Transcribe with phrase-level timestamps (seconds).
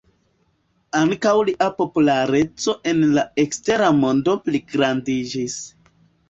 [0.99, 5.61] Ankaŭ lia populareco en la ekstera mondo pligrandiĝis.